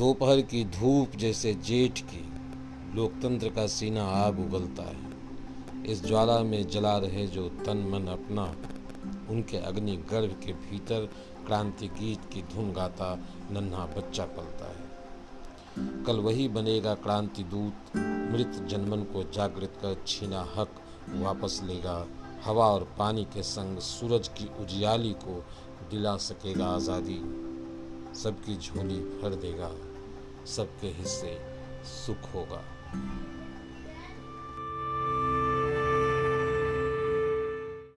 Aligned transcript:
दोपहर 0.00 0.40
की 0.40 0.64
धूप 0.64 1.16
जैसे 1.16 1.52
जेठ 1.54 1.98
की 2.02 2.20
लोकतंत्र 2.94 3.48
का 3.48 3.66
सीना 3.66 4.04
आग 4.04 4.38
उगलता 4.40 4.82
है। 4.82 5.82
इस 5.84 6.04
ज्वाला 6.04 6.38
में 6.42 6.68
जला 6.68 6.96
रहे 6.98 7.26
जो 7.26 7.48
तन 7.66 7.82
मन 7.88 8.06
अपना, 8.06 8.44
उनके 9.30 9.56
अग्नि 9.56 9.96
गर्भ 10.10 10.30
के 10.44 10.52
भीतर 10.52 11.08
क्रांति 11.46 11.88
गीत 11.88 12.24
की 12.32 12.42
धुन 12.54 12.72
गाता 12.72 13.14
नन्हा 13.50 13.84
बच्चा 13.86 14.24
पलता 14.24 14.70
है। 14.70 16.02
कल 16.04 16.20
वही 16.20 16.48
बनेगा 16.48 16.94
क्रांति 16.94 17.44
दूत, 17.44 17.96
मृत 17.96 18.64
जनमन 18.70 19.02
को 19.02 19.24
जागृत 19.32 19.78
कर 19.82 20.02
छीना 20.06 20.46
हक 20.56 20.80
वापस 21.16 21.60
लेगा। 21.64 22.06
हवा 22.44 22.66
और 22.68 22.88
पानी 22.98 23.24
के 23.24 23.42
संग 23.42 23.78
सूरज 23.82 24.28
की 24.28 24.48
उजियाली 24.62 25.12
को 25.18 25.44
दिला 25.90 26.16
सकेगा 26.22 26.66
आज़ादी, 26.70 27.20
सबकी 28.14 28.56
झोली 28.56 29.00
भर 29.22 29.34
देगा। 29.36 29.72
सबके 30.46 30.86
हिस्से 30.86 31.40
सुख 31.84 32.34
होगा। 32.34 32.64